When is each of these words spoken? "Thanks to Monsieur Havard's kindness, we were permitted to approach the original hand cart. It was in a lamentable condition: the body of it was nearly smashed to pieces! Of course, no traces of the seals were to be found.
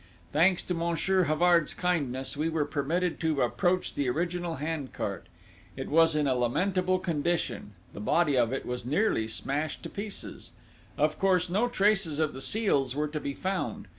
"Thanks 0.33 0.63
to 0.63 0.73
Monsieur 0.73 1.25
Havard's 1.25 1.75
kindness, 1.75 2.35
we 2.35 2.49
were 2.49 2.65
permitted 2.65 3.19
to 3.19 3.43
approach 3.43 3.93
the 3.93 4.09
original 4.09 4.55
hand 4.55 4.93
cart. 4.93 5.27
It 5.77 5.89
was 5.89 6.15
in 6.15 6.25
a 6.25 6.33
lamentable 6.33 6.97
condition: 6.97 7.73
the 7.93 7.99
body 7.99 8.35
of 8.35 8.51
it 8.51 8.65
was 8.65 8.83
nearly 8.83 9.27
smashed 9.27 9.83
to 9.83 9.91
pieces! 9.91 10.53
Of 10.97 11.19
course, 11.19 11.51
no 11.51 11.67
traces 11.67 12.17
of 12.17 12.33
the 12.33 12.41
seals 12.41 12.95
were 12.95 13.09
to 13.09 13.19
be 13.19 13.35
found. 13.35 13.87